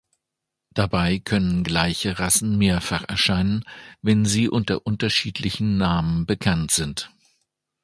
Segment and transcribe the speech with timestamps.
[0.73, 3.63] Dabei können gleiche Rassen mehrfach erscheinen,
[4.01, 7.11] wenn sie unter unterschiedlichen Namen bekannt sind.